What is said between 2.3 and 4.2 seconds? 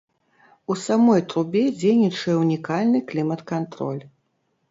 ўнікальны клімат-кантроль.